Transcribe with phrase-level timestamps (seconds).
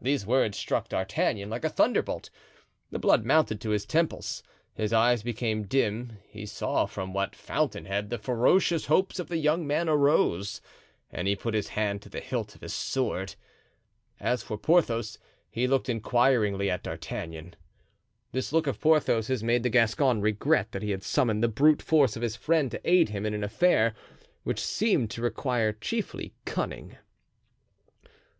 [0.00, 2.30] These words struck D'Artagnan like a thunderbolt.
[2.92, 8.08] The blood mounted to his temples, his eyes became dim; he saw from what fountainhead
[8.10, 10.60] the ferocious hopes of the young man arose,
[11.10, 13.34] and he put his hand to the hilt of his sword.
[14.20, 15.18] As for Porthos,
[15.50, 17.56] he looked inquiringly at D'Artagnan.
[18.30, 22.14] This look of Porthos's made the Gascon regret that he had summoned the brute force
[22.14, 23.92] of his friend to aid him in an affair
[24.44, 26.96] which seemed to require chiefly cunning.